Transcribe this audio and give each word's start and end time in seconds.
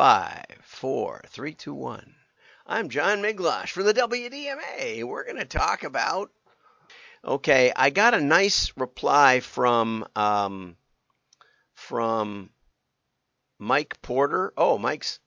Five, 0.00 0.46
four, 0.62 1.20
three, 1.28 1.52
two, 1.52 1.74
one. 1.74 2.14
I'm 2.66 2.88
John 2.88 3.20
Miglautsch 3.20 3.68
from 3.68 3.84
the 3.84 3.92
WDMA. 3.92 5.04
We're 5.04 5.24
going 5.26 5.36
to 5.36 5.44
talk 5.44 5.84
about. 5.84 6.30
Okay, 7.22 7.70
I 7.76 7.90
got 7.90 8.14
a 8.14 8.20
nice 8.22 8.72
reply 8.78 9.40
from 9.40 10.06
um, 10.16 10.78
from 11.74 12.48
Mike 13.58 14.00
Porter. 14.00 14.54
Oh, 14.56 14.78
Mike's 14.78 15.20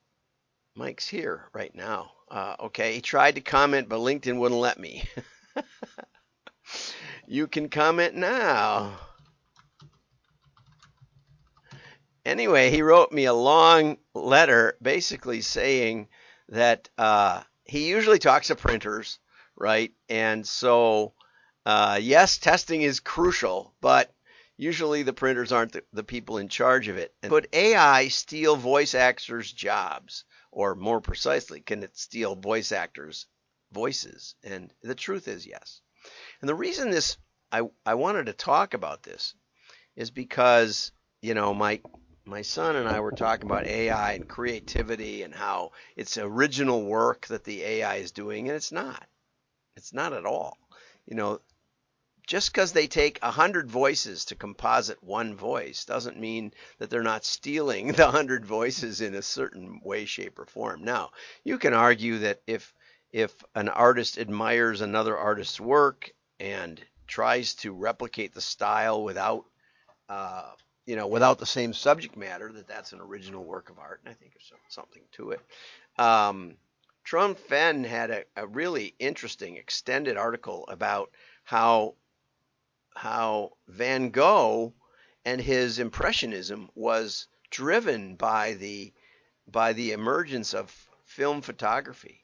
Mike's 0.74 1.08
here 1.08 1.52
right 1.54 1.76
now. 1.76 2.10
Uh, 2.32 2.56
okay, 2.62 2.96
he 2.96 3.02
tried 3.02 3.36
to 3.36 3.42
comment, 3.42 3.90
but 3.90 4.00
LinkedIn 4.00 4.40
wouldn't 4.40 4.60
let 4.60 4.80
me. 4.80 5.04
you 7.28 7.46
can 7.46 7.70
comment 7.70 8.16
now. 8.16 8.98
Anyway, 12.26 12.70
he 12.70 12.82
wrote 12.82 13.12
me 13.12 13.26
a 13.26 13.34
long 13.34 13.98
letter 14.14 14.78
basically 14.82 15.42
saying 15.42 16.08
that 16.50 16.90
uh, 16.98 17.44
he 17.66 17.90
usually 17.90 18.20
talks 18.20 18.48
to 18.48 18.56
printers, 18.56 19.20
right? 19.56 19.92
And 20.08 20.48
so, 20.48 21.14
uh, 21.66 22.00
yes, 22.02 22.38
testing 22.38 22.82
is 22.82 23.00
crucial, 23.00 23.76
but 23.82 24.14
usually 24.58 25.04
the 25.04 25.14
printers 25.14 25.52
aren't 25.52 25.74
the, 25.74 25.84
the 25.92 26.04
people 26.04 26.38
in 26.38 26.48
charge 26.48 26.88
of 26.88 26.98
it. 26.98 27.14
And 27.22 27.30
could 27.30 27.50
AI 27.52 28.08
steal 28.08 28.56
voice 28.56 28.96
actors' 28.96 29.52
jobs? 29.52 30.26
Or 30.52 30.76
more 30.76 31.02
precisely, 31.02 31.62
can 31.62 31.82
it 31.82 31.98
steal 31.98 32.36
voice 32.36 32.72
actors' 32.72 33.26
voices? 33.72 34.36
And 34.44 34.72
the 34.84 34.94
truth 34.94 35.28
is 35.28 35.48
yes. 35.48 35.82
And 36.42 36.48
the 36.48 36.56
reason 36.56 36.92
this 36.92 37.18
I, 37.52 37.64
I 37.86 37.96
wanted 37.96 38.28
to 38.28 38.34
talk 38.34 38.74
about 38.74 39.04
this 39.04 39.36
is 39.96 40.12
because, 40.12 40.92
you 41.22 41.34
know, 41.34 41.54
my 41.54 41.82
my 42.26 42.42
son 42.42 42.76
and 42.76 42.88
I 42.88 43.00
were 43.02 43.12
talking 43.12 43.46
about 43.46 43.68
AI 43.68 44.14
and 44.14 44.28
creativity 44.28 45.24
and 45.24 45.34
how 45.34 45.72
it's 45.96 46.18
original 46.18 46.84
work 46.84 47.28
that 47.28 47.44
the 47.44 47.64
AI 47.64 47.96
is 47.96 48.12
doing, 48.12 48.48
and 48.48 48.56
it's 48.56 48.72
not. 48.72 49.08
It's 49.76 49.94
not 49.94 50.14
at 50.14 50.26
all. 50.26 50.58
You 51.06 51.16
know, 51.16 51.42
just 52.26 52.54
because 52.54 52.72
they 52.72 52.88
take 52.88 53.20
a 53.22 53.32
hundred 53.32 53.70
voices 53.70 54.26
to 54.26 54.36
composite 54.36 55.04
one 55.04 55.36
voice 55.36 55.84
doesn't 55.84 56.20
mean 56.20 56.54
that 56.78 56.90
they're 56.90 57.04
not 57.04 57.26
stealing 57.26 57.88
the 57.92 58.10
hundred 58.10 58.46
voices 58.46 59.02
in 59.02 59.16
a 59.16 59.22
certain 59.22 59.82
way, 59.84 60.06
shape, 60.06 60.40
or 60.40 60.46
form. 60.46 60.84
Now, 60.84 61.12
you 61.44 61.58
can 61.58 61.74
argue 61.74 62.20
that 62.20 62.42
if 62.48 62.74
if 63.12 63.44
an 63.54 63.70
artist 63.70 64.18
admires 64.18 64.82
another 64.82 65.18
artist's 65.18 65.60
work 65.60 66.12
and 66.40 66.82
tries 67.06 67.54
to 67.56 67.72
replicate 67.72 68.34
the 68.34 68.42
style 68.42 69.04
without 69.04 69.46
uh, 70.10 70.52
you 70.86 70.96
know 70.96 71.08
without 71.08 71.40
the 71.40 71.46
same 71.46 71.74
subject 71.74 72.18
matter 72.18 72.52
that 72.52 72.68
that's 72.68 72.94
an 72.94 73.00
original 73.00 73.44
work 73.44 73.70
of 73.70 73.80
art 73.80 74.02
and 74.04 74.12
i 74.12 74.14
think 74.14 74.34
there's 74.34 74.52
something 74.70 75.04
to 75.12 75.32
it. 75.32 75.42
Um, 75.98 76.58
Phen 77.06 77.86
had 77.86 78.12
a, 78.12 78.24
a 78.36 78.48
really 78.48 78.96
interesting 78.98 79.58
extended 79.58 80.18
article 80.18 80.66
about 80.68 81.12
how 81.44 81.96
how 82.96 83.54
Van 83.68 84.10
Gogh 84.10 84.74
and 85.26 85.42
his 85.42 85.80
impressionism 85.80 86.70
was 86.76 87.28
driven 87.50 88.16
by 88.16 88.54
the 88.54 88.94
by 89.48 89.74
the 89.74 89.92
emergence 89.92 90.54
of 90.54 90.72
film 91.06 91.42
photography. 91.42 92.24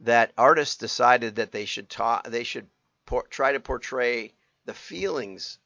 That 0.00 0.32
artists 0.36 0.76
decided 0.76 1.36
that 1.36 1.52
they 1.52 1.64
should 1.64 1.88
talk 1.88 2.24
they 2.28 2.44
should 2.44 2.68
por- 3.06 3.26
try 3.28 3.52
to 3.52 3.60
portray 3.60 4.34
the 4.64 4.74
feelings 4.74 5.58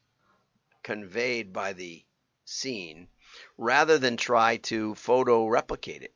conveyed 0.83 1.51
by 1.51 1.73
the 1.73 2.03
scene 2.47 3.07
rather 3.57 3.97
than 3.97 4.17
try 4.17 4.57
to 4.57 4.95
photo 4.95 5.47
replicate 5.47 6.03
it. 6.03 6.13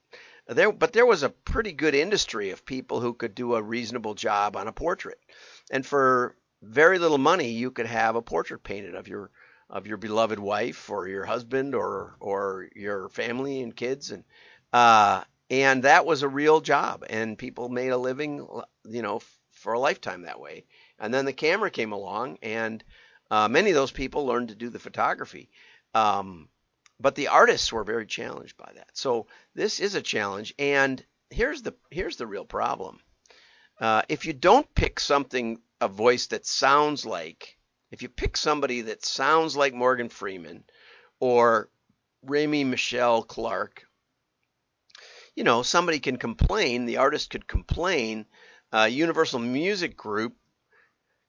There 0.48 0.72
but 0.72 0.94
there 0.94 1.06
was 1.06 1.24
a 1.24 1.30
pretty 1.30 1.72
good 1.72 1.94
industry 1.94 2.50
of 2.50 2.66
people 2.66 3.00
who 3.00 3.14
could 3.14 3.36
do 3.36 3.56
a 3.56 3.62
reasonable 3.62 4.16
job 4.16 4.56
on 4.56 4.68
a 4.68 4.74
portrait. 4.74 5.20
And 5.72 5.86
for 5.86 6.36
very 6.62 7.00
little 7.00 7.18
money, 7.18 7.52
you 7.52 7.72
could 7.72 7.86
have 7.86 8.16
a 8.16 8.22
portrait 8.22 8.64
painted 8.64 8.96
of 8.96 9.08
your 9.08 9.32
of 9.70 9.88
your 9.88 9.98
beloved 9.98 10.40
wife 10.40 10.90
or 10.90 11.08
your 11.08 11.26
husband 11.26 11.76
or 11.76 12.18
or 12.20 12.70
your 12.76 13.10
family 13.10 13.62
and 13.62 13.76
kids. 13.76 14.12
And 14.12 14.24
uh, 14.74 15.24
and 15.50 15.84
that 15.84 16.06
was 16.06 16.24
a 16.24 16.30
real 16.30 16.62
job. 16.62 17.04
And 17.10 17.38
people 17.38 17.70
made 17.70 17.90
a 17.90 17.98
living 17.98 18.46
you 18.86 19.02
know 19.02 19.22
for 19.52 19.74
a 19.74 19.80
lifetime 19.80 20.24
that 20.24 20.40
way. 20.40 20.66
And 21.00 21.14
then 21.14 21.26
the 21.26 21.34
camera 21.34 21.70
came 21.70 21.92
along 21.92 22.40
and 22.42 22.84
uh, 23.30 23.48
many 23.48 23.70
of 23.70 23.76
those 23.76 23.92
people 23.92 24.26
learned 24.26 24.50
to 24.50 24.56
do 24.56 24.70
the 24.70 24.80
photography 24.80 25.50
um, 25.94 26.48
but 27.00 27.16
the 27.16 27.28
artists 27.28 27.72
were 27.72 27.84
very 27.84 28.06
challenged 28.06 28.58
by 28.58 28.72
that 28.76 28.90
so 28.94 29.28
this 29.56 29.80
is 29.80 29.96
a 29.96 30.02
challenge 30.02 30.54
and 30.60 31.04
here's 31.30 31.62
the 31.62 31.74
here's 31.90 32.18
the 32.18 32.28
real 32.28 32.46
problem 32.46 33.00
uh, 33.82 34.04
if 34.08 34.28
you 34.28 34.34
don't 34.34 34.74
pick 34.76 35.00
something 35.00 35.60
a 35.82 35.88
voice 35.88 36.28
that 36.28 36.46
sounds 36.46 37.04
like, 37.04 37.58
if 37.90 38.04
you 38.04 38.10
pick 38.10 38.38
somebody 38.38 38.82
that 38.82 39.04
sounds 39.04 39.58
like 39.58 39.74
Morgan 39.74 40.08
Freeman 40.08 40.64
or 41.20 41.70
Remie 42.26 42.66
Michelle 42.66 43.24
Clark, 43.24 43.84
you 45.36 45.44
know, 45.44 45.64
somebody 45.64 46.00
can 46.00 46.18
complain, 46.18 46.86
the 46.86 46.98
artist 46.98 47.32
could 47.32 47.48
complain. 47.48 48.28
Uh, 48.72 48.88
Universal 48.90 49.40
Music 49.40 49.98
Group 49.98 50.36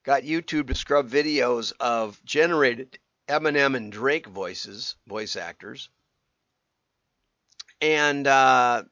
got 0.04 0.22
YouTube 0.22 0.68
to 0.68 0.74
scrub 0.74 1.08
videos 1.08 1.72
of 1.80 2.22
generated 2.24 2.98
Eminem 3.28 3.76
and 3.76 3.92
Drake 3.92 4.26
voices, 4.26 4.96
voice 5.06 5.36
actors, 5.36 5.88
and 7.80 8.26
uh, 8.26 8.84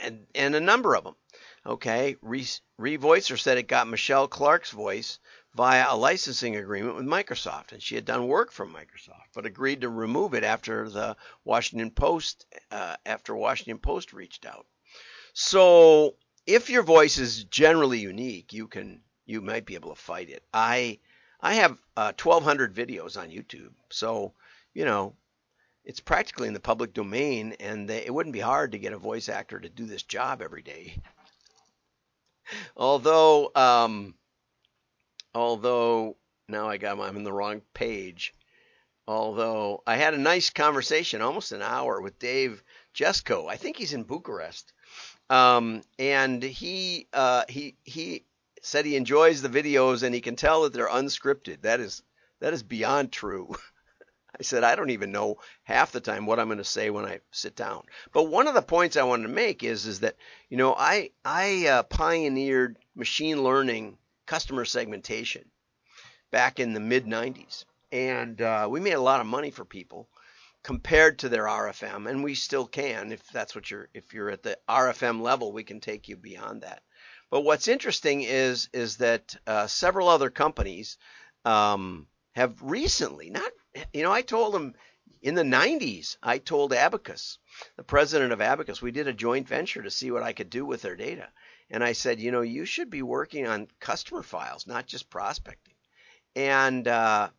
and 0.00 0.26
and 0.34 0.54
a 0.54 0.60
number 0.60 0.94
of 0.94 1.04
them. 1.04 1.16
Okay, 1.64 2.16
Revoicer 2.22 3.38
said 3.38 3.58
it 3.58 3.66
got 3.66 3.88
Michelle 3.88 4.28
Clark's 4.28 4.70
voice 4.70 5.18
via 5.54 5.86
a 5.88 5.96
licensing 5.96 6.54
agreement 6.54 6.94
with 6.94 7.06
Microsoft, 7.06 7.72
and 7.72 7.82
she 7.82 7.96
had 7.96 8.04
done 8.04 8.28
work 8.28 8.52
for 8.52 8.66
Microsoft, 8.66 9.32
but 9.34 9.46
agreed 9.46 9.80
to 9.80 9.88
remove 9.88 10.34
it 10.34 10.44
after 10.44 10.88
the 10.88 11.16
Washington 11.44 11.90
Post 11.90 12.46
uh, 12.70 12.96
after 13.04 13.34
Washington 13.34 13.78
Post 13.78 14.12
reached 14.12 14.46
out. 14.46 14.66
So 15.32 16.14
if 16.46 16.70
your 16.70 16.82
voice 16.82 17.18
is 17.18 17.44
generally 17.44 17.98
unique, 17.98 18.52
you 18.52 18.68
can 18.68 19.00
you 19.24 19.40
might 19.40 19.66
be 19.66 19.74
able 19.74 19.94
to 19.94 20.00
fight 20.00 20.30
it. 20.30 20.44
I 20.54 21.00
I 21.46 21.54
have 21.54 21.78
uh, 21.96 22.12
1,200 22.20 22.74
videos 22.74 23.20
on 23.20 23.30
YouTube, 23.30 23.72
so 23.90 24.32
you 24.74 24.84
know 24.84 25.14
it's 25.84 26.00
practically 26.00 26.48
in 26.48 26.54
the 26.54 26.60
public 26.60 26.92
domain, 26.92 27.54
and 27.60 27.88
they, 27.88 28.04
it 28.04 28.12
wouldn't 28.12 28.32
be 28.32 28.40
hard 28.40 28.72
to 28.72 28.78
get 28.78 28.92
a 28.92 28.98
voice 28.98 29.28
actor 29.28 29.58
to 29.58 29.68
do 29.68 29.86
this 29.86 30.02
job 30.02 30.42
every 30.42 30.62
day 30.62 30.96
although, 32.76 33.50
um, 33.54 34.14
although 35.34 36.16
now 36.48 36.68
I 36.68 36.76
got 36.76 36.98
I'm 36.98 37.16
in 37.16 37.24
the 37.24 37.32
wrong 37.32 37.62
page. 37.74 38.34
Although 39.08 39.82
I 39.86 39.96
had 39.96 40.14
a 40.14 40.18
nice 40.18 40.50
conversation, 40.50 41.22
almost 41.22 41.52
an 41.52 41.62
hour, 41.62 42.00
with 42.00 42.18
Dave 42.18 42.62
Jesko. 42.92 43.48
I 43.48 43.56
think 43.56 43.76
he's 43.76 43.92
in 43.92 44.02
Bucharest, 44.02 44.72
um, 45.30 45.82
and 45.98 46.42
he 46.42 47.06
uh, 47.12 47.44
he 47.48 47.76
he 47.84 48.24
said 48.66 48.84
he 48.84 48.96
enjoys 48.96 49.42
the 49.42 49.48
videos 49.48 50.02
and 50.02 50.12
he 50.12 50.20
can 50.20 50.34
tell 50.34 50.64
that 50.64 50.72
they're 50.72 50.88
unscripted. 50.88 51.62
That 51.62 51.78
is 51.78 52.02
that 52.40 52.52
is 52.52 52.64
beyond 52.64 53.12
true. 53.12 53.54
I 54.38 54.42
said, 54.42 54.64
I 54.64 54.74
don't 54.74 54.90
even 54.90 55.12
know 55.12 55.38
half 55.62 55.92
the 55.92 56.00
time 56.00 56.26
what 56.26 56.40
I'm 56.40 56.48
going 56.48 56.58
to 56.58 56.64
say 56.64 56.90
when 56.90 57.06
I 57.06 57.20
sit 57.30 57.54
down. 57.54 57.84
But 58.12 58.24
one 58.24 58.48
of 58.48 58.54
the 58.54 58.62
points 58.62 58.96
I 58.96 59.04
wanted 59.04 59.22
to 59.22 59.28
make 59.32 59.62
is 59.62 59.86
is 59.86 60.00
that 60.00 60.16
you 60.48 60.56
know 60.56 60.74
I 60.74 61.10
I 61.24 61.68
uh, 61.68 61.82
pioneered 61.84 62.76
machine 62.96 63.44
learning 63.44 63.98
customer 64.26 64.64
segmentation 64.64 65.48
back 66.32 66.58
in 66.58 66.72
the 66.74 66.80
mid 66.80 67.06
90s, 67.06 67.66
and 67.92 68.42
uh, 68.42 68.66
we 68.68 68.80
made 68.80 68.94
a 68.94 69.00
lot 69.00 69.20
of 69.20 69.26
money 69.26 69.52
for 69.52 69.64
people 69.64 70.08
compared 70.64 71.20
to 71.20 71.28
their 71.28 71.44
RFM, 71.44 72.10
and 72.10 72.24
we 72.24 72.34
still 72.34 72.66
can 72.66 73.12
if 73.12 73.24
that's 73.28 73.54
what 73.54 73.70
you're 73.70 73.88
if 73.94 74.12
you're 74.12 74.30
at 74.30 74.42
the 74.42 74.58
RFM 74.68 75.20
level, 75.20 75.52
we 75.52 75.62
can 75.62 75.78
take 75.78 76.08
you 76.08 76.16
beyond 76.16 76.62
that. 76.62 76.82
But 77.30 77.42
what's 77.42 77.68
interesting 77.68 78.22
is 78.22 78.68
is 78.72 78.98
that 78.98 79.36
uh, 79.46 79.66
several 79.66 80.08
other 80.08 80.30
companies 80.30 80.98
um, 81.44 82.06
have 82.32 82.60
recently, 82.62 83.30
not 83.30 83.50
you 83.92 84.02
know, 84.02 84.12
I 84.12 84.22
told 84.22 84.54
them 84.54 84.74
in 85.22 85.34
the 85.34 85.42
90s, 85.42 86.16
I 86.22 86.38
told 86.38 86.72
Abacus, 86.72 87.38
the 87.76 87.82
president 87.82 88.32
of 88.32 88.40
Abacus, 88.40 88.80
we 88.80 88.92
did 88.92 89.08
a 89.08 89.12
joint 89.12 89.48
venture 89.48 89.82
to 89.82 89.90
see 89.90 90.10
what 90.10 90.22
I 90.22 90.32
could 90.32 90.50
do 90.50 90.64
with 90.64 90.82
their 90.82 90.96
data. 90.96 91.28
And 91.70 91.82
I 91.82 91.92
said, 91.92 92.20
you 92.20 92.30
know, 92.30 92.42
you 92.42 92.64
should 92.64 92.90
be 92.90 93.02
working 93.02 93.46
on 93.46 93.68
customer 93.80 94.22
files, 94.22 94.66
not 94.66 94.86
just 94.86 95.10
prospecting. 95.10 95.74
And 96.36 96.86
uh, 96.86 97.30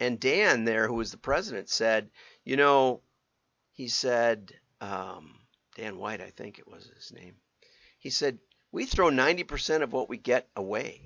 and 0.00 0.20
Dan 0.20 0.64
there, 0.64 0.86
who 0.86 0.94
was 0.94 1.10
the 1.10 1.18
president, 1.18 1.68
said, 1.68 2.10
you 2.44 2.56
know, 2.56 3.02
he 3.72 3.88
said, 3.88 4.52
um, 4.80 5.40
Dan 5.74 5.98
White, 5.98 6.20
I 6.20 6.30
think 6.30 6.58
it 6.58 6.68
was 6.68 6.90
his 6.96 7.12
name. 7.12 7.36
He 7.98 8.10
said, 8.10 8.38
we 8.72 8.84
throw 8.84 9.10
90% 9.10 9.82
of 9.82 9.92
what 9.92 10.08
we 10.08 10.16
get 10.16 10.48
away 10.56 11.00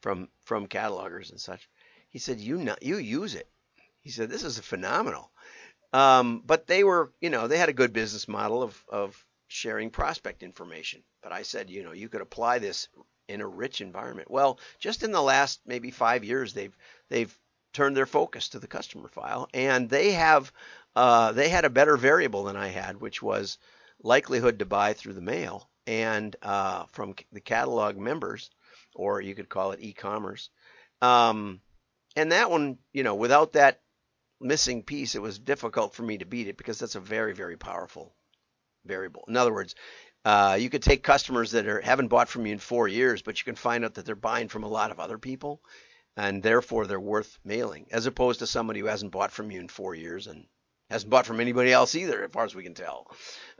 from 0.00 0.28
from 0.44 0.66
catalogers 0.66 1.30
and 1.30 1.40
such. 1.40 1.68
He 2.08 2.18
said, 2.18 2.40
you 2.40 2.58
not, 2.58 2.82
you 2.82 2.96
use 2.96 3.34
it. 3.34 3.48
He 4.00 4.10
said, 4.10 4.30
This 4.30 4.42
is 4.42 4.58
phenomenal. 4.58 5.30
Um, 5.92 6.42
but 6.44 6.66
they 6.66 6.84
were, 6.84 7.12
you 7.20 7.30
know, 7.30 7.48
they 7.48 7.58
had 7.58 7.68
a 7.68 7.74
good 7.74 7.92
business 7.92 8.28
model 8.28 8.62
of, 8.62 8.84
of 8.88 9.24
sharing 9.48 9.90
prospect 9.90 10.42
information. 10.42 11.02
But 11.22 11.32
I 11.32 11.42
said, 11.42 11.68
you 11.68 11.82
know, 11.82 11.92
you 11.92 12.08
could 12.08 12.20
apply 12.20 12.58
this 12.58 12.88
in 13.28 13.40
a 13.40 13.46
rich 13.46 13.80
environment. 13.80 14.30
Well, 14.30 14.58
just 14.78 15.02
in 15.02 15.12
the 15.12 15.22
last 15.22 15.60
maybe 15.66 15.90
five 15.90 16.24
years, 16.24 16.52
they've 16.52 16.76
they've 17.08 17.36
turned 17.72 17.96
their 17.96 18.06
focus 18.06 18.48
to 18.50 18.58
the 18.58 18.66
customer 18.66 19.08
file, 19.08 19.48
and 19.54 19.88
they 19.88 20.12
have 20.12 20.52
uh, 20.96 21.32
they 21.32 21.48
had 21.48 21.64
a 21.64 21.70
better 21.70 21.96
variable 21.96 22.44
than 22.44 22.56
I 22.56 22.68
had, 22.68 23.00
which 23.00 23.22
was 23.22 23.58
likelihood 24.02 24.58
to 24.60 24.66
buy 24.66 24.92
through 24.94 25.14
the 25.14 25.20
mail 25.20 25.69
and 25.90 26.36
uh, 26.42 26.84
from 26.92 27.16
the 27.32 27.40
catalog 27.40 27.96
members, 27.96 28.48
or 28.94 29.20
you 29.20 29.34
could 29.34 29.48
call 29.48 29.72
it 29.72 29.80
e-commerce. 29.82 30.48
Um, 31.02 31.60
and 32.14 32.30
that 32.30 32.48
one, 32.48 32.78
you 32.92 33.02
know, 33.02 33.16
without 33.16 33.54
that 33.54 33.80
missing 34.40 34.84
piece, 34.84 35.16
it 35.16 35.22
was 35.22 35.40
difficult 35.40 35.92
for 35.94 36.04
me 36.04 36.18
to 36.18 36.24
beat 36.24 36.46
it 36.46 36.56
because 36.56 36.78
that's 36.78 36.94
a 36.94 37.00
very, 37.00 37.34
very 37.34 37.56
powerful 37.56 38.14
variable. 38.86 39.24
In 39.26 39.36
other 39.36 39.52
words, 39.52 39.74
uh, 40.24 40.56
you 40.60 40.70
could 40.70 40.84
take 40.84 41.02
customers 41.02 41.50
that 41.50 41.66
are, 41.66 41.80
haven't 41.80 42.06
bought 42.06 42.28
from 42.28 42.46
you 42.46 42.52
in 42.52 42.60
four 42.60 42.86
years, 42.86 43.20
but 43.22 43.40
you 43.40 43.44
can 43.44 43.56
find 43.56 43.84
out 43.84 43.94
that 43.94 44.06
they're 44.06 44.14
buying 44.14 44.46
from 44.46 44.62
a 44.62 44.68
lot 44.68 44.92
of 44.92 45.00
other 45.00 45.18
people, 45.18 45.60
and 46.16 46.40
therefore 46.40 46.86
they're 46.86 47.00
worth 47.00 47.36
mailing, 47.44 47.86
as 47.90 48.06
opposed 48.06 48.38
to 48.38 48.46
somebody 48.46 48.78
who 48.78 48.86
hasn't 48.86 49.10
bought 49.10 49.32
from 49.32 49.50
you 49.50 49.58
in 49.58 49.66
four 49.66 49.96
years 49.96 50.28
and 50.28 50.46
hasn't 50.88 51.10
bought 51.10 51.26
from 51.26 51.40
anybody 51.40 51.72
else 51.72 51.96
either, 51.96 52.22
as 52.22 52.30
far 52.30 52.44
as 52.44 52.54
we 52.54 52.62
can 52.62 52.74
tell. 52.74 53.10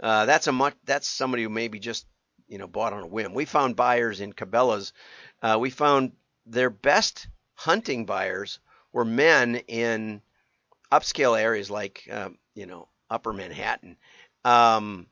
Uh, 0.00 0.26
that's 0.26 0.46
a 0.46 0.52
much 0.52 0.74
that's 0.84 1.08
somebody 1.08 1.42
who 1.42 1.48
maybe 1.48 1.80
just 1.80 2.06
you 2.50 2.58
know 2.58 2.66
bought 2.66 2.92
on 2.92 3.04
a 3.04 3.06
whim. 3.06 3.32
We 3.32 3.46
found 3.46 3.76
buyers 3.76 4.20
in 4.20 4.32
Cabela's. 4.34 4.92
Uh, 5.40 5.56
we 5.58 5.70
found 5.70 6.12
their 6.44 6.68
best 6.68 7.28
hunting 7.54 8.04
buyers 8.04 8.58
were 8.92 9.04
men 9.04 9.56
in 9.68 10.20
upscale 10.92 11.40
areas 11.40 11.70
like 11.70 12.06
um, 12.10 12.36
you 12.54 12.66
know 12.66 12.88
Upper 13.08 13.32
Manhattan. 13.32 13.96
Um, 14.44 15.06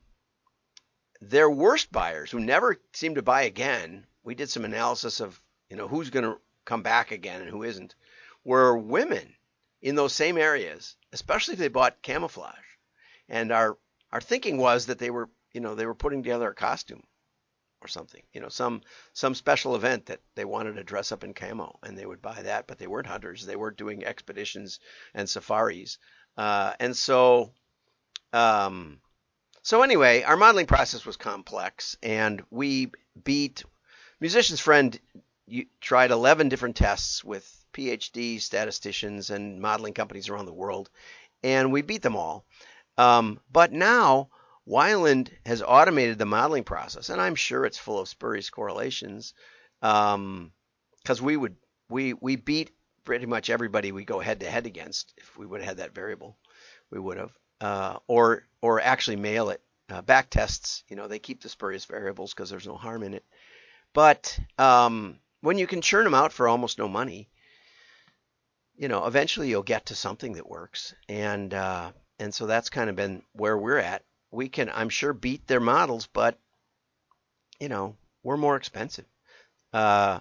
their 1.21 1.49
worst 1.49 1.91
buyers 1.91 2.29
who 2.29 2.39
never 2.39 2.77
seem 2.93 3.15
to 3.15 3.21
buy 3.21 3.43
again. 3.43 4.05
We 4.23 4.35
did 4.35 4.49
some 4.49 4.65
analysis 4.65 5.21
of 5.21 5.41
you 5.69 5.77
know 5.77 5.87
who's 5.87 6.09
going 6.09 6.25
to 6.25 6.37
come 6.65 6.83
back 6.83 7.11
again 7.11 7.41
and 7.41 7.49
who 7.49 7.63
isn't. 7.63 7.95
Were 8.43 8.77
women 8.77 9.35
in 9.81 9.95
those 9.95 10.13
same 10.13 10.37
areas, 10.37 10.95
especially 11.13 11.53
if 11.53 11.59
they 11.59 11.67
bought 11.69 12.01
camouflage. 12.01 12.55
And 13.29 13.51
our 13.51 13.77
our 14.11 14.21
thinking 14.21 14.57
was 14.57 14.87
that 14.87 14.99
they 14.99 15.09
were 15.09 15.29
you 15.53 15.61
know 15.61 15.75
they 15.75 15.85
were 15.85 15.95
putting 15.95 16.21
together 16.21 16.49
a 16.49 16.55
costume 16.55 17.03
or 17.81 17.87
something, 17.87 18.21
you 18.33 18.41
know, 18.41 18.49
some 18.49 18.81
some 19.13 19.35
special 19.35 19.75
event 19.75 20.07
that 20.07 20.19
they 20.35 20.45
wanted 20.45 20.75
to 20.75 20.83
dress 20.83 21.11
up 21.11 21.23
in 21.23 21.33
camo, 21.33 21.79
and 21.83 21.97
they 21.97 22.05
would 22.05 22.21
buy 22.21 22.41
that. 22.41 22.67
But 22.67 22.77
they 22.77 22.87
weren't 22.87 23.07
hunters; 23.07 23.45
they 23.45 23.55
weren't 23.55 23.77
doing 23.77 24.05
expeditions 24.05 24.79
and 25.13 25.29
safaris. 25.29 25.97
Uh, 26.37 26.73
and 26.79 26.95
so, 26.95 27.51
um, 28.33 28.99
so 29.61 29.81
anyway, 29.81 30.23
our 30.23 30.37
modeling 30.37 30.67
process 30.67 31.05
was 31.05 31.17
complex, 31.17 31.97
and 32.03 32.41
we 32.49 32.91
beat 33.23 33.63
musician's 34.19 34.59
friend. 34.59 34.99
You 35.45 35.65
tried 35.81 36.11
11 36.11 36.49
different 36.49 36.75
tests 36.75 37.23
with 37.23 37.65
PhD 37.73 38.39
statisticians 38.39 39.29
and 39.29 39.59
modeling 39.61 39.93
companies 39.93 40.29
around 40.29 40.45
the 40.45 40.53
world, 40.53 40.89
and 41.43 41.71
we 41.71 41.81
beat 41.81 42.01
them 42.01 42.15
all. 42.15 42.45
Um, 42.97 43.39
but 43.51 43.71
now 43.71 44.29
Wiland 44.69 45.29
has 45.45 45.63
automated 45.63 46.19
the 46.19 46.25
modeling 46.25 46.63
process, 46.63 47.09
and 47.09 47.19
I'm 47.19 47.35
sure 47.35 47.65
it's 47.65 47.77
full 47.77 47.99
of 47.99 48.07
spurious 48.07 48.49
correlations. 48.51 49.33
Because 49.81 50.13
um, 50.15 50.51
we 51.21 51.35
would 51.35 51.55
we 51.89 52.13
we 52.13 52.35
beat 52.35 52.71
pretty 53.03 53.25
much 53.25 53.49
everybody 53.49 53.91
we 53.91 54.05
go 54.05 54.19
head 54.19 54.41
to 54.41 54.49
head 54.49 54.67
against. 54.67 55.13
If 55.17 55.35
we 55.37 55.47
would 55.47 55.61
have 55.61 55.69
had 55.69 55.77
that 55.77 55.95
variable, 55.95 56.37
we 56.91 56.99
would 56.99 57.17
have. 57.17 57.31
Uh, 57.61 57.97
or 58.07 58.47
or 58.61 58.79
actually 58.79 59.17
mail 59.17 59.49
it. 59.49 59.61
Uh, 59.89 60.01
back 60.03 60.29
tests, 60.29 60.83
you 60.87 60.95
know, 60.95 61.07
they 61.07 61.17
keep 61.17 61.41
the 61.41 61.49
spurious 61.49 61.85
variables 61.85 62.31
because 62.31 62.49
there's 62.51 62.67
no 62.67 62.77
harm 62.77 63.01
in 63.01 63.15
it. 63.15 63.25
But 63.93 64.39
um, 64.59 65.19
when 65.41 65.57
you 65.57 65.65
can 65.65 65.81
churn 65.81 66.03
them 66.03 66.13
out 66.13 66.31
for 66.31 66.47
almost 66.47 66.77
no 66.77 66.87
money, 66.87 67.27
you 68.75 68.87
know, 68.87 69.07
eventually 69.07 69.49
you'll 69.49 69.63
get 69.63 69.87
to 69.87 69.95
something 69.95 70.33
that 70.33 70.47
works. 70.47 70.93
And 71.09 71.53
uh, 71.53 71.91
and 72.19 72.33
so 72.33 72.45
that's 72.45 72.69
kind 72.69 72.89
of 72.89 72.95
been 72.95 73.23
where 73.33 73.57
we're 73.57 73.79
at 73.79 74.03
we 74.31 74.49
can, 74.49 74.69
I'm 74.69 74.89
sure, 74.89 75.13
beat 75.13 75.47
their 75.47 75.59
models, 75.59 76.07
but 76.07 76.37
you 77.59 77.69
know, 77.69 77.95
we're 78.23 78.37
more 78.37 78.55
expensive. 78.55 79.05
Uh, 79.73 80.19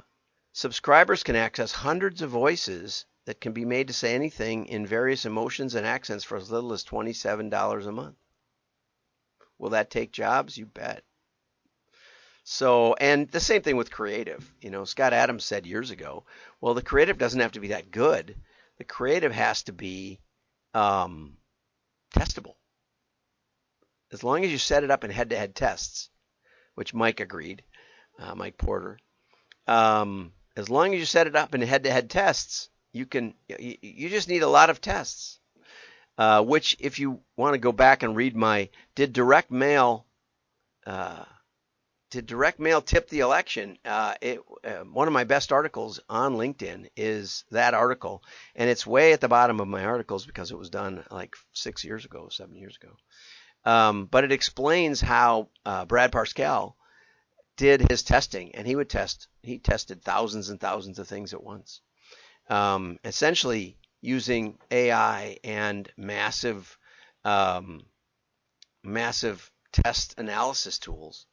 subscribers 0.52 1.22
can 1.22 1.36
access 1.36 1.72
hundreds 1.72 2.22
of 2.22 2.30
voices 2.30 3.06
that 3.26 3.40
can 3.40 3.52
be 3.52 3.64
made 3.64 3.88
to 3.88 3.92
say 3.92 4.14
anything 4.14 4.66
in 4.66 4.86
various 4.86 5.24
emotions 5.24 5.74
and 5.74 5.86
accents 5.86 6.24
for 6.24 6.36
as 6.36 6.50
little 6.50 6.72
as 6.72 6.84
$27 6.84 7.86
a 7.86 7.92
month. 7.92 8.16
Will 9.58 9.70
that 9.70 9.90
take 9.90 10.12
jobs? 10.12 10.56
You 10.56 10.66
bet. 10.66 11.04
So, 12.44 12.94
and 12.94 13.30
the 13.30 13.40
same 13.40 13.62
thing 13.62 13.76
with 13.76 13.90
creative. 13.90 14.50
You 14.60 14.70
know, 14.70 14.84
Scott 14.84 15.12
Adams 15.12 15.44
said 15.44 15.66
years 15.66 15.90
ago, 15.90 16.24
well, 16.60 16.74
the 16.74 16.82
creative 16.82 17.18
doesn't 17.18 17.40
have 17.40 17.52
to 17.52 17.60
be 17.60 17.68
that 17.68 17.90
good. 17.90 18.34
The 18.78 18.84
creative 18.84 19.32
has 19.32 19.64
to 19.64 19.72
be 19.72 20.20
um, 20.72 21.36
testable 22.14 22.54
as 24.12 24.24
long 24.24 24.44
as 24.44 24.50
you 24.50 24.58
set 24.58 24.84
it 24.84 24.90
up 24.90 25.04
in 25.04 25.10
head-to-head 25.10 25.54
tests, 25.54 26.10
which 26.74 26.94
Mike 26.94 27.20
agreed, 27.20 27.62
uh, 28.18 28.34
Mike 28.34 28.58
Porter. 28.58 28.98
Um, 29.66 30.32
as 30.56 30.68
long 30.70 30.94
as 30.94 31.00
you 31.00 31.06
set 31.06 31.26
it 31.26 31.36
up 31.36 31.54
in 31.54 31.60
head-to-head 31.60 32.10
tests, 32.10 32.70
you 32.92 33.06
can. 33.06 33.34
You, 33.48 33.76
you 33.80 34.08
just 34.08 34.28
need 34.28 34.42
a 34.42 34.48
lot 34.48 34.70
of 34.70 34.80
tests. 34.80 35.40
Uh, 36.16 36.42
which, 36.42 36.76
if 36.80 36.98
you 36.98 37.20
want 37.36 37.54
to 37.54 37.58
go 37.58 37.70
back 37.70 38.02
and 38.02 38.16
read 38.16 38.34
my 38.34 38.70
did 38.96 39.12
direct 39.12 39.52
mail, 39.52 40.04
uh, 40.84 41.22
did 42.10 42.26
direct 42.26 42.58
mail 42.58 42.80
tip 42.80 43.08
the 43.08 43.20
election? 43.20 43.78
Uh, 43.84 44.14
it, 44.20 44.40
uh, 44.64 44.84
one 44.92 45.06
of 45.06 45.14
my 45.14 45.22
best 45.22 45.52
articles 45.52 46.00
on 46.08 46.34
LinkedIn 46.34 46.88
is 46.96 47.44
that 47.52 47.74
article, 47.74 48.24
and 48.56 48.68
it's 48.68 48.84
way 48.84 49.12
at 49.12 49.20
the 49.20 49.28
bottom 49.28 49.60
of 49.60 49.68
my 49.68 49.84
articles 49.84 50.26
because 50.26 50.50
it 50.50 50.58
was 50.58 50.70
done 50.70 51.04
like 51.10 51.36
six 51.52 51.84
years 51.84 52.04
ago, 52.04 52.28
seven 52.30 52.56
years 52.56 52.76
ago. 52.82 52.94
Um, 53.68 54.06
but 54.06 54.24
it 54.24 54.32
explains 54.32 54.98
how 54.98 55.50
uh, 55.66 55.84
Brad 55.84 56.10
Parscale 56.10 56.74
did 57.58 57.90
his 57.90 58.02
testing, 58.02 58.54
and 58.54 58.66
he 58.66 58.74
would 58.74 58.88
test. 58.88 59.28
He 59.42 59.58
tested 59.58 60.02
thousands 60.02 60.48
and 60.48 60.58
thousands 60.58 60.98
of 60.98 61.06
things 61.06 61.34
at 61.34 61.42
once, 61.42 61.82
um, 62.48 62.98
essentially 63.04 63.76
using 64.00 64.56
AI 64.70 65.36
and 65.44 65.86
massive, 65.98 66.78
um, 67.26 67.84
massive 68.82 69.52
test 69.70 70.14
analysis 70.16 70.78
tools 70.78 71.26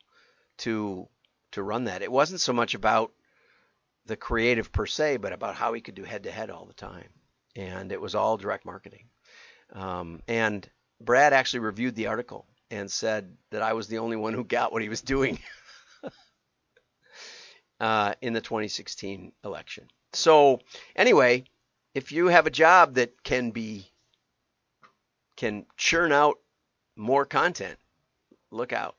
to 0.57 1.07
to 1.51 1.63
run 1.63 1.85
that. 1.85 2.01
It 2.01 2.11
wasn't 2.11 2.41
so 2.41 2.51
much 2.51 2.73
about 2.73 3.13
the 4.07 4.17
creative 4.17 4.73
per 4.73 4.85
se, 4.85 5.17
but 5.17 5.31
about 5.31 5.55
how 5.55 5.71
he 5.71 5.79
could 5.79 5.95
do 5.95 6.03
head 6.03 6.23
to 6.23 6.31
head 6.31 6.49
all 6.49 6.65
the 6.65 6.73
time, 6.73 7.11
and 7.55 7.93
it 7.93 8.01
was 8.01 8.13
all 8.13 8.35
direct 8.35 8.65
marketing. 8.65 9.07
Um, 9.71 10.21
and 10.27 10.69
Brad 11.01 11.33
actually 11.33 11.59
reviewed 11.59 11.95
the 11.95 12.07
article 12.07 12.45
and 12.71 12.91
said 12.91 13.35
that 13.51 13.61
I 13.61 13.73
was 13.73 13.87
the 13.87 13.99
only 13.99 14.15
one 14.15 14.33
who 14.33 14.43
got 14.43 14.71
what 14.71 14.81
he 14.81 14.89
was 14.89 15.01
doing 15.01 15.39
uh, 17.79 18.13
in 18.21 18.33
the 18.33 18.41
2016 18.41 19.31
election. 19.43 19.87
So 20.13 20.59
anyway, 20.95 21.45
if 21.93 22.11
you 22.11 22.27
have 22.27 22.47
a 22.47 22.51
job 22.51 22.95
that 22.95 23.23
can 23.23 23.51
be 23.51 23.87
can 25.35 25.65
churn 25.75 26.11
out 26.11 26.39
more 26.95 27.25
content, 27.25 27.77
look 28.51 28.71
out. 28.71 28.95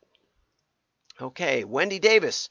Okay, 1.21 1.65
Wendy 1.65 1.99
Davis 1.99 2.51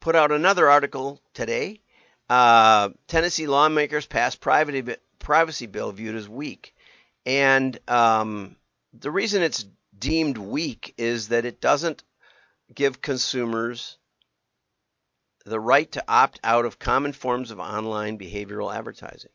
put 0.00 0.14
out 0.14 0.32
another 0.32 0.68
article 0.68 1.20
today. 1.32 1.80
Uh, 2.28 2.90
Tennessee 3.06 3.46
lawmakers 3.46 4.06
passed 4.06 4.40
privacy 4.40 5.66
bill 5.66 5.92
viewed 5.92 6.14
as 6.14 6.28
weak, 6.28 6.74
and 7.24 7.78
um, 7.88 8.56
the 8.92 9.10
reason 9.10 9.42
it's 9.42 9.64
deemed 9.98 10.38
weak 10.38 10.94
is 10.96 11.28
that 11.28 11.44
it 11.44 11.60
doesn't 11.60 12.02
give 12.74 13.00
consumers 13.00 13.98
the 15.44 15.60
right 15.60 15.90
to 15.92 16.04
opt 16.06 16.40
out 16.44 16.64
of 16.64 16.78
common 16.78 17.12
forms 17.12 17.50
of 17.50 17.58
online 17.58 18.18
behavioral 18.18 18.74
advertising. 18.74 19.30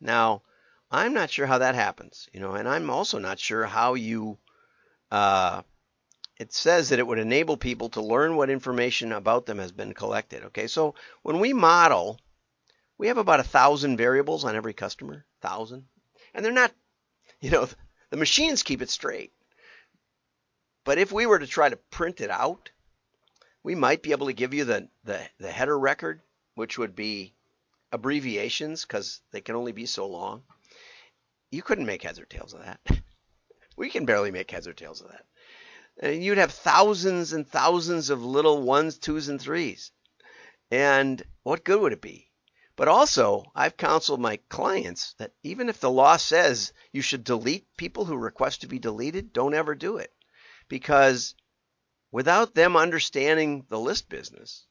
Now, 0.00 0.42
I'm 0.90 1.12
not 1.12 1.30
sure 1.30 1.46
how 1.46 1.58
that 1.58 1.74
happens, 1.74 2.28
you 2.32 2.40
know, 2.40 2.52
and 2.52 2.68
I'm 2.68 2.90
also 2.90 3.18
not 3.18 3.38
sure 3.38 3.66
how 3.66 3.94
you. 3.94 4.38
Uh, 5.10 5.62
it 6.38 6.52
says 6.52 6.88
that 6.88 6.98
it 6.98 7.06
would 7.06 7.18
enable 7.18 7.56
people 7.56 7.90
to 7.90 8.00
learn 8.00 8.34
what 8.34 8.48
information 8.48 9.12
about 9.12 9.44
them 9.44 9.58
has 9.58 9.72
been 9.72 9.92
collected. 9.92 10.44
Okay, 10.44 10.68
so 10.68 10.94
when 11.22 11.38
we 11.38 11.52
model, 11.52 12.18
we 12.96 13.08
have 13.08 13.18
about 13.18 13.40
a 13.40 13.44
thousand 13.44 13.98
variables 13.98 14.44
on 14.44 14.56
every 14.56 14.72
customer, 14.72 15.26
thousand, 15.42 15.86
and 16.32 16.44
they're 16.44 16.52
not, 16.52 16.72
you 17.40 17.50
know, 17.50 17.68
the 18.10 18.16
machines 18.16 18.62
keep 18.62 18.82
it 18.82 18.90
straight. 18.90 19.32
But 20.84 20.98
if 20.98 21.12
we 21.12 21.26
were 21.26 21.38
to 21.38 21.46
try 21.46 21.68
to 21.68 21.76
print 21.76 22.20
it 22.20 22.30
out, 22.30 22.70
we 23.62 23.74
might 23.74 24.02
be 24.02 24.12
able 24.12 24.26
to 24.26 24.32
give 24.32 24.54
you 24.54 24.64
the, 24.64 24.88
the, 25.04 25.20
the 25.38 25.50
header 25.50 25.78
record, 25.78 26.22
which 26.54 26.78
would 26.78 26.96
be 26.96 27.34
abbreviations 27.92 28.82
because 28.84 29.20
they 29.30 29.40
can 29.40 29.56
only 29.56 29.72
be 29.72 29.86
so 29.86 30.06
long. 30.06 30.42
You 31.50 31.62
couldn't 31.62 31.86
make 31.86 32.02
heads 32.02 32.18
or 32.18 32.24
tails 32.24 32.54
of 32.54 32.64
that. 32.64 32.80
we 33.76 33.90
can 33.90 34.06
barely 34.06 34.30
make 34.30 34.50
heads 34.50 34.66
or 34.66 34.72
tails 34.72 35.00
of 35.00 35.08
that. 35.08 35.26
And 36.00 36.24
you'd 36.24 36.38
have 36.38 36.52
thousands 36.52 37.32
and 37.32 37.46
thousands 37.46 38.08
of 38.10 38.24
little 38.24 38.62
ones, 38.62 38.98
twos, 38.98 39.28
and 39.28 39.40
threes. 39.40 39.90
And 40.70 41.22
what 41.42 41.64
good 41.64 41.80
would 41.80 41.92
it 41.92 42.00
be? 42.00 42.29
But 42.80 42.88
also, 42.88 43.44
I've 43.54 43.76
counseled 43.76 44.20
my 44.20 44.38
clients 44.48 45.12
that 45.18 45.34
even 45.42 45.68
if 45.68 45.80
the 45.80 45.90
law 45.90 46.16
says 46.16 46.72
you 46.92 47.02
should 47.02 47.24
delete 47.24 47.76
people 47.76 48.06
who 48.06 48.16
request 48.16 48.62
to 48.62 48.68
be 48.68 48.78
deleted, 48.78 49.34
don't 49.34 49.52
ever 49.52 49.74
do 49.74 49.98
it. 49.98 50.14
Because 50.66 51.34
without 52.10 52.54
them 52.54 52.78
understanding 52.78 53.66
the 53.68 53.78
list 53.78 54.08
business, 54.08 54.66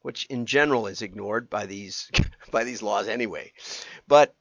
which 0.00 0.26
in 0.26 0.46
general 0.46 0.86
is 0.86 1.02
ignored 1.02 1.50
by 1.50 1.66
these 1.66 2.08
by 2.52 2.62
these 2.62 2.82
laws 2.82 3.08
anyway, 3.08 3.52
but 4.06 4.32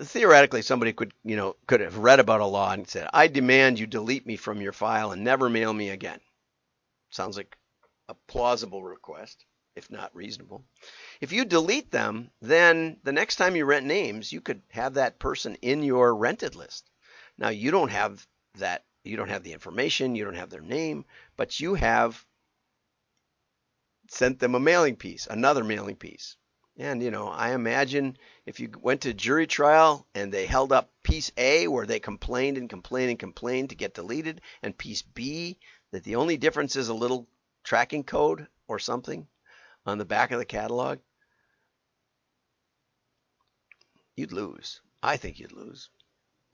theoretically 0.00 0.62
somebody 0.62 0.92
could 0.92 1.12
you 1.24 1.34
know 1.34 1.56
could 1.66 1.80
have 1.80 1.98
read 1.98 2.20
about 2.20 2.40
a 2.40 2.46
law 2.46 2.70
and 2.70 2.88
said, 2.88 3.08
"I 3.12 3.26
demand 3.26 3.80
you 3.80 3.88
delete 3.88 4.24
me 4.24 4.36
from 4.36 4.60
your 4.60 4.72
file 4.72 5.10
and 5.10 5.24
never 5.24 5.48
mail 5.48 5.72
me 5.72 5.88
again." 5.88 6.20
Sounds 7.10 7.36
like 7.36 7.58
a 8.08 8.14
plausible 8.28 8.84
request 8.84 9.46
if 9.76 9.90
not 9.90 10.14
reasonable. 10.14 10.64
If 11.20 11.32
you 11.32 11.44
delete 11.44 11.90
them, 11.90 12.30
then 12.40 12.98
the 13.02 13.12
next 13.12 13.36
time 13.36 13.56
you 13.56 13.64
rent 13.64 13.86
names, 13.86 14.32
you 14.32 14.40
could 14.40 14.62
have 14.70 14.94
that 14.94 15.18
person 15.18 15.56
in 15.62 15.82
your 15.82 16.14
rented 16.14 16.54
list. 16.54 16.90
Now 17.38 17.48
you 17.48 17.70
don't 17.70 17.90
have 17.90 18.26
that 18.58 18.84
you 19.04 19.16
don't 19.16 19.30
have 19.30 19.42
the 19.42 19.52
information, 19.52 20.14
you 20.14 20.24
don't 20.24 20.34
have 20.34 20.50
their 20.50 20.60
name, 20.60 21.04
but 21.36 21.58
you 21.58 21.74
have 21.74 22.24
sent 24.10 24.38
them 24.38 24.54
a 24.54 24.60
mailing 24.60 24.96
piece, 24.96 25.26
another 25.26 25.64
mailing 25.64 25.96
piece. 25.96 26.36
And 26.76 27.02
you 27.02 27.10
know, 27.10 27.28
I 27.28 27.52
imagine 27.52 28.16
if 28.46 28.60
you 28.60 28.70
went 28.80 29.02
to 29.02 29.14
jury 29.14 29.46
trial 29.46 30.06
and 30.14 30.32
they 30.32 30.46
held 30.46 30.72
up 30.72 30.90
piece 31.02 31.30
A 31.36 31.68
where 31.68 31.86
they 31.86 32.00
complained 32.00 32.58
and 32.58 32.68
complained 32.68 33.10
and 33.10 33.18
complained 33.18 33.70
to 33.70 33.76
get 33.76 33.94
deleted, 33.94 34.40
and 34.62 34.76
piece 34.76 35.02
B 35.02 35.58
that 35.92 36.04
the 36.04 36.16
only 36.16 36.36
difference 36.36 36.76
is 36.76 36.88
a 36.88 36.94
little 36.94 37.28
tracking 37.64 38.04
code 38.04 38.46
or 38.68 38.78
something, 38.78 39.26
on 39.86 39.98
the 39.98 40.04
back 40.04 40.30
of 40.30 40.38
the 40.38 40.44
catalog, 40.44 40.98
you'd 44.16 44.32
lose. 44.32 44.80
I 45.02 45.16
think 45.16 45.38
you'd 45.38 45.52
lose. 45.52 45.88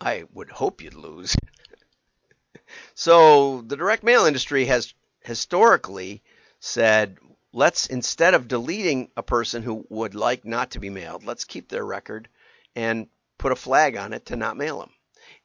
I 0.00 0.24
would 0.32 0.50
hope 0.50 0.82
you'd 0.82 0.94
lose. 0.94 1.36
so 2.94 3.62
the 3.62 3.76
direct 3.76 4.02
mail 4.02 4.26
industry 4.26 4.66
has 4.66 4.94
historically 5.20 6.22
said, 6.60 7.18
let's 7.52 7.86
instead 7.86 8.34
of 8.34 8.48
deleting 8.48 9.10
a 9.16 9.22
person 9.22 9.62
who 9.62 9.86
would 9.88 10.14
like 10.14 10.44
not 10.44 10.72
to 10.72 10.80
be 10.80 10.90
mailed, 10.90 11.24
let's 11.24 11.44
keep 11.44 11.68
their 11.68 11.84
record 11.84 12.28
and 12.74 13.08
put 13.38 13.52
a 13.52 13.56
flag 13.56 13.96
on 13.96 14.12
it 14.12 14.26
to 14.26 14.36
not 14.36 14.56
mail 14.56 14.80
them. 14.80 14.90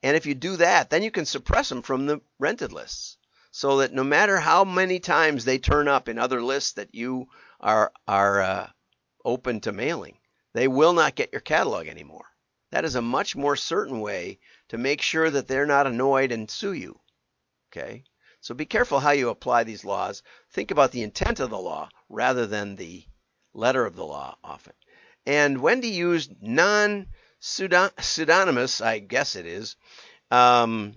And 0.03 0.15
if 0.15 0.25
you 0.25 0.35
do 0.35 0.57
that, 0.57 0.89
then 0.89 1.03
you 1.03 1.11
can 1.11 1.25
suppress 1.25 1.69
them 1.69 1.81
from 1.81 2.05
the 2.05 2.21
rented 2.39 2.71
lists 2.71 3.17
so 3.51 3.77
that 3.77 3.93
no 3.93 4.03
matter 4.03 4.39
how 4.39 4.63
many 4.63 4.99
times 4.99 5.45
they 5.45 5.59
turn 5.59 5.87
up 5.87 6.07
in 6.07 6.17
other 6.17 6.41
lists 6.41 6.73
that 6.73 6.95
you 6.95 7.27
are 7.59 7.91
are 8.07 8.41
uh, 8.41 8.69
open 9.23 9.59
to 9.61 9.71
mailing, 9.71 10.17
they 10.53 10.67
will 10.67 10.93
not 10.93 11.15
get 11.15 11.31
your 11.31 11.41
catalog 11.41 11.87
anymore. 11.87 12.25
That 12.71 12.85
is 12.85 12.95
a 12.95 13.01
much 13.01 13.35
more 13.35 13.57
certain 13.57 13.99
way 13.99 14.39
to 14.69 14.77
make 14.77 15.01
sure 15.01 15.29
that 15.29 15.47
they're 15.47 15.65
not 15.65 15.87
annoyed 15.87 16.31
and 16.31 16.49
sue 16.49 16.71
you. 16.71 16.99
Okay? 17.69 18.05
So 18.39 18.55
be 18.55 18.65
careful 18.65 18.99
how 18.99 19.11
you 19.11 19.29
apply 19.29 19.65
these 19.65 19.85
laws. 19.85 20.23
Think 20.49 20.71
about 20.71 20.91
the 20.91 21.03
intent 21.03 21.39
of 21.39 21.49
the 21.49 21.59
law 21.59 21.89
rather 22.09 22.47
than 22.47 22.75
the 22.75 23.05
letter 23.53 23.85
of 23.85 23.95
the 23.95 24.05
law 24.05 24.37
often. 24.43 24.73
And 25.25 25.61
Wendy 25.61 25.89
used 25.89 26.41
non 26.41 27.07
pseudonymous, 27.39 28.81
I 28.81 28.99
guess 28.99 29.35
it 29.35 29.45
is, 29.45 29.75
um, 30.31 30.95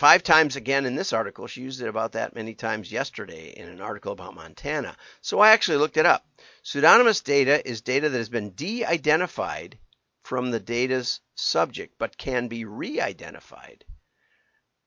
five 0.00 0.22
times 0.22 0.56
again 0.56 0.86
in 0.86 0.94
this 0.94 1.12
article. 1.12 1.46
She 1.46 1.60
used 1.60 1.82
it 1.82 1.88
about 1.88 2.12
that 2.12 2.34
many 2.34 2.54
times 2.54 2.90
yesterday 2.90 3.50
in 3.54 3.68
an 3.68 3.82
article 3.82 4.12
about 4.12 4.34
Montana. 4.34 4.96
So 5.20 5.40
I 5.40 5.50
actually 5.50 5.76
looked 5.76 5.98
it 5.98 6.06
up. 6.06 6.26
Pseudonymous 6.62 7.20
data 7.20 7.68
is 7.68 7.82
data 7.82 8.08
that 8.08 8.16
has 8.16 8.30
been 8.30 8.52
de 8.52 8.82
identified 8.82 9.78
from 10.22 10.52
the 10.52 10.58
data's 10.58 11.20
subject 11.34 11.96
but 11.98 12.16
can 12.16 12.48
be 12.48 12.64
re 12.64 12.98
identified. 12.98 13.84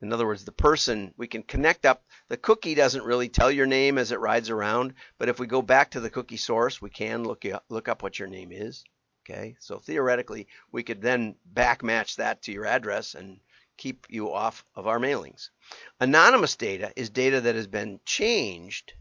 In 0.02 0.12
other 0.12 0.26
words, 0.26 0.46
the 0.46 0.52
person, 0.52 1.14
we 1.16 1.28
can 1.28 1.44
connect 1.44 1.86
up. 1.86 2.04
The 2.30 2.38
cookie 2.38 2.74
doesn't 2.74 3.06
really 3.06 3.30
tell 3.30 3.52
your 3.52 3.68
name 3.68 4.00
as 4.00 4.12
it 4.12 4.20
rides 4.20 4.50
around, 4.50 4.96
but 5.20 5.30
if 5.30 5.40
we 5.40 5.46
go 5.46 5.62
back 5.62 5.92
to 5.92 6.00
the 6.00 6.10
cookie 6.10 6.38
source, 6.38 6.82
we 6.82 6.90
can 6.90 7.24
look, 7.24 7.46
look 7.70 7.88
up 7.88 8.02
what 8.02 8.18
your 8.18 8.30
name 8.30 8.52
is. 8.52 8.84
Okay, 9.24 9.58
so 9.60 9.78
theoretically, 9.78 10.48
we 10.72 10.82
could 10.82 11.04
then 11.04 11.36
back 11.46 11.84
match 11.84 12.16
that 12.16 12.42
to 12.42 12.52
your 12.52 12.66
address 12.66 13.14
and 13.14 13.40
keep 13.78 14.08
you 14.10 14.32
off 14.32 14.66
of 14.76 14.88
our 14.88 15.00
mailings. 15.00 15.50
Anonymous 16.00 16.56
data 16.56 16.92
is 16.96 17.10
data 17.10 17.42
that 17.42 17.56
has 17.56 17.68
been 17.68 18.00
changed 18.06 18.94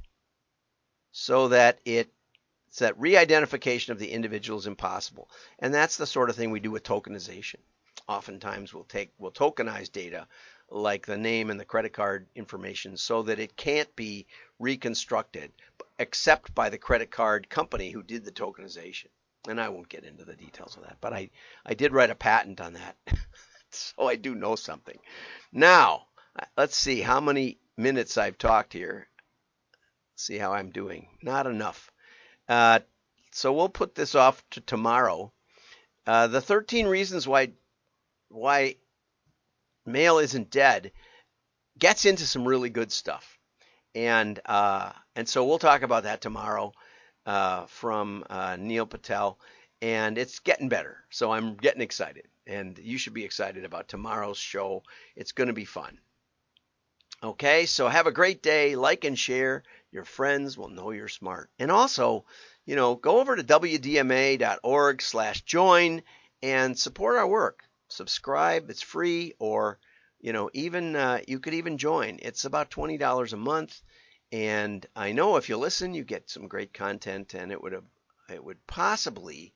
so 1.12 1.48
that 1.48 1.78
it 1.84 2.10
so 2.70 2.86
that 2.86 2.98
re-identification 2.98 3.92
of 3.92 3.98
the 3.98 4.10
individual 4.10 4.58
is 4.58 4.66
impossible. 4.66 5.28
And 5.58 5.74
that's 5.74 5.98
the 5.98 6.06
sort 6.06 6.30
of 6.30 6.36
thing 6.36 6.50
we 6.50 6.60
do 6.60 6.70
with 6.70 6.84
tokenization. 6.84 7.58
Oftentimes 8.08 8.72
we'll 8.72 8.84
take 8.84 9.12
we'll 9.18 9.30
tokenize 9.30 9.92
data 9.92 10.26
like 10.70 11.04
the 11.04 11.18
name 11.18 11.50
and 11.50 11.60
the 11.60 11.66
credit 11.66 11.92
card 11.92 12.26
information 12.34 12.96
so 12.96 13.22
that 13.22 13.38
it 13.38 13.56
can't 13.56 13.94
be 13.94 14.26
reconstructed 14.58 15.52
except 15.98 16.54
by 16.54 16.70
the 16.70 16.78
credit 16.78 17.10
card 17.10 17.48
company 17.48 17.90
who 17.90 18.02
did 18.02 18.24
the 18.24 18.32
tokenization. 18.32 19.08
And 19.48 19.60
I 19.60 19.68
won't 19.68 19.88
get 19.88 20.04
into 20.04 20.24
the 20.24 20.36
details 20.36 20.76
of 20.76 20.84
that, 20.84 20.98
but 21.00 21.12
I, 21.12 21.30
I 21.66 21.74
did 21.74 21.92
write 21.92 22.10
a 22.10 22.14
patent 22.14 22.60
on 22.60 22.74
that. 22.74 22.96
so 23.96 24.08
I 24.08 24.16
do 24.16 24.34
know 24.34 24.56
something. 24.56 24.98
Now, 25.52 26.06
let's 26.56 26.76
see 26.76 27.00
how 27.00 27.20
many 27.20 27.58
minutes 27.76 28.18
I've 28.18 28.38
talked 28.38 28.72
here. 28.72 29.08
See 30.16 30.38
how 30.38 30.52
I'm 30.52 30.70
doing. 30.70 31.08
Not 31.22 31.46
enough. 31.46 31.90
Uh, 32.48 32.80
so 33.32 33.52
we'll 33.52 33.68
put 33.68 33.94
this 33.94 34.14
off 34.14 34.44
to 34.50 34.60
tomorrow. 34.60 35.32
Uh, 36.06 36.26
the 36.26 36.40
13 36.40 36.86
reasons 36.86 37.26
why 37.26 37.52
why 38.28 38.76
mail 39.86 40.18
isn't 40.18 40.50
dead 40.50 40.92
gets 41.78 42.04
into 42.04 42.26
some 42.26 42.46
really 42.46 42.70
good 42.70 42.90
stuff, 42.90 43.38
and 43.94 44.40
uh, 44.44 44.92
and 45.14 45.28
so 45.28 45.44
we'll 45.44 45.58
talk 45.58 45.82
about 45.82 46.04
that 46.04 46.20
tomorrow 46.20 46.72
uh, 47.24 47.66
from 47.66 48.24
uh, 48.28 48.56
Neil 48.58 48.86
Patel, 48.86 49.38
and 49.82 50.16
it's 50.16 50.38
getting 50.38 50.68
better. 50.68 51.04
So 51.10 51.32
I'm 51.32 51.56
getting 51.56 51.82
excited 51.82 52.28
and 52.46 52.78
you 52.78 52.98
should 52.98 53.14
be 53.14 53.24
excited 53.24 53.64
about 53.64 53.88
tomorrow's 53.88 54.38
show. 54.38 54.84
It's 55.16 55.32
going 55.32 55.48
to 55.48 55.52
be 55.52 55.64
fun. 55.64 55.98
Okay, 57.22 57.66
so 57.66 57.88
have 57.88 58.06
a 58.06 58.12
great 58.12 58.42
day. 58.42 58.74
Like 58.76 59.04
and 59.04 59.18
share. 59.18 59.64
Your 59.90 60.04
friends 60.04 60.56
will 60.56 60.68
know 60.68 60.90
you're 60.90 61.08
smart. 61.08 61.50
And 61.58 61.70
also, 61.70 62.24
you 62.64 62.76
know, 62.76 62.94
go 62.94 63.20
over 63.20 63.36
to 63.36 63.44
wdma.org 63.44 65.02
slash 65.02 65.42
join 65.42 66.02
and 66.42 66.78
support 66.78 67.16
our 67.16 67.28
work. 67.28 67.64
Subscribe, 67.88 68.70
it's 68.70 68.82
free, 68.82 69.34
or, 69.38 69.78
you 70.20 70.32
know, 70.32 70.48
even 70.54 70.96
uh, 70.96 71.20
you 71.28 71.38
could 71.38 71.54
even 71.54 71.76
join. 71.76 72.18
It's 72.22 72.44
about 72.44 72.70
$20 72.70 73.32
a 73.32 73.36
month. 73.36 73.82
And 74.32 74.84
I 74.96 75.12
know 75.12 75.36
if 75.36 75.48
you 75.48 75.58
listen, 75.58 75.92
you 75.92 76.04
get 76.04 76.30
some 76.30 76.48
great 76.48 76.72
content, 76.72 77.34
and 77.34 77.52
it 77.52 77.62
would 77.62 77.72
have, 77.72 77.84
it 78.30 78.42
would 78.42 78.66
possibly 78.66 79.52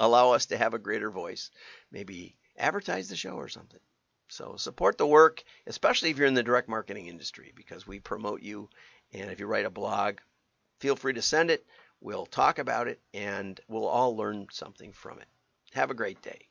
allow 0.00 0.32
us 0.32 0.46
to 0.46 0.56
have 0.56 0.74
a 0.74 0.78
greater 0.78 1.10
voice. 1.10 1.50
Maybe 1.90 2.36
advertise 2.56 3.08
the 3.08 3.16
show 3.16 3.34
or 3.34 3.48
something. 3.48 3.80
So 4.28 4.56
support 4.56 4.98
the 4.98 5.06
work, 5.06 5.42
especially 5.66 6.10
if 6.10 6.18
you're 6.18 6.26
in 6.26 6.34
the 6.34 6.42
direct 6.42 6.68
marketing 6.68 7.06
industry, 7.06 7.52
because 7.54 7.86
we 7.86 8.00
promote 8.00 8.42
you. 8.42 8.70
And 9.12 9.30
if 9.30 9.38
you 9.38 9.46
write 9.46 9.66
a 9.66 9.70
blog, 9.70 10.18
feel 10.80 10.96
free 10.96 11.12
to 11.12 11.22
send 11.22 11.50
it. 11.50 11.66
We'll 12.00 12.26
talk 12.26 12.58
about 12.58 12.88
it 12.88 13.00
and 13.12 13.58
we'll 13.68 13.86
all 13.86 14.16
learn 14.16 14.48
something 14.50 14.92
from 14.92 15.18
it. 15.20 15.28
Have 15.72 15.90
a 15.90 15.94
great 15.94 16.20
day. 16.22 16.48